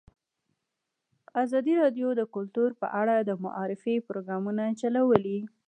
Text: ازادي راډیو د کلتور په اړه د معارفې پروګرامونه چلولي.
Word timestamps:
ازادي 1.43 1.73
راډیو 1.83 2.09
د 2.15 2.21
کلتور 2.35 2.69
په 2.81 2.87
اړه 3.01 3.15
د 3.19 3.31
معارفې 3.43 3.95
پروګرامونه 4.07 4.63
چلولي. 4.81 5.39